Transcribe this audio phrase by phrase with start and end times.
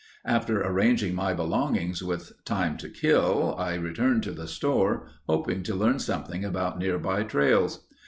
[0.25, 5.75] After arranging my belongings, with time to kill, I returned to the store, hoping to
[5.75, 7.85] learn something about nearby trails.